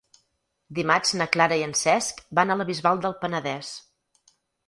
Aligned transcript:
Dimarts 0.77 1.11
na 1.21 1.27
Clara 1.35 1.59
i 1.59 1.65
en 1.65 1.75
Cesc 1.81 2.23
van 2.41 2.53
a 2.53 2.57
la 2.61 2.67
Bisbal 2.71 3.03
del 3.05 3.15
Penedès. 3.25 3.69